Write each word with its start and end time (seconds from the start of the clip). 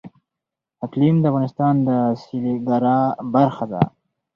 اقلیم 0.85 1.15
د 1.19 1.23
افغانستان 1.31 1.73
د 1.87 1.89
سیلګرۍ 2.21 2.99
برخه 3.33 3.65
ده. 3.71 3.81